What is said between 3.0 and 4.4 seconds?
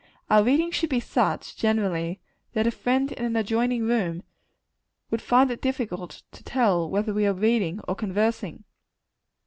in an adjoining room